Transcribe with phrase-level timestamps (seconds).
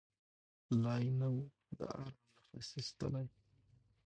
[0.81, 1.43] لا یې نه وو
[1.77, 2.13] د آرام
[2.53, 3.27] نفس ایستلی